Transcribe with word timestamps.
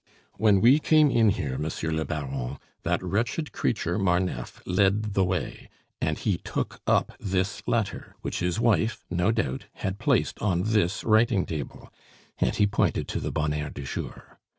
"When 0.37 0.61
we 0.61 0.79
came 0.79 1.11
in 1.11 1.29
here, 1.29 1.59
Monsieur 1.59 1.91
le 1.91 2.05
Baron, 2.05 2.57
that 2.81 3.03
wretched 3.03 3.51
creature 3.51 3.99
Marneffe 3.99 4.59
led 4.65 5.13
the 5.13 5.23
way, 5.23 5.69
and 6.01 6.17
he 6.17 6.39
took 6.39 6.81
up 6.87 7.11
this 7.19 7.61
letter, 7.67 8.15
which 8.23 8.39
his 8.39 8.59
wife, 8.59 9.05
no 9.11 9.31
doubt, 9.31 9.67
had 9.73 9.99
placed 9.99 10.39
on 10.41 10.63
this 10.63 11.03
writing 11.03 11.45
table," 11.45 11.93
and 12.39 12.55
he 12.55 12.65
pointed 12.65 13.07
to 13.09 13.19
the 13.19 13.31
bonheur 13.31 13.69
du 13.69 13.83
jour. 13.83 14.39